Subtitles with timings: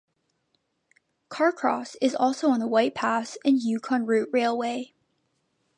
[1.29, 4.95] Carcross is also on the White Pass and Yukon Route railway.